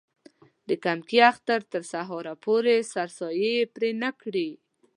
د 0.67 0.69
کمکي 0.85 1.19
اختر 1.31 1.59
تر 1.71 1.81
سهاره 1.91 2.33
پورې 2.45 2.75
سرسایې 2.93 3.57
پرې 3.75 3.89
نه 4.03 4.09
کړي. 4.21 4.49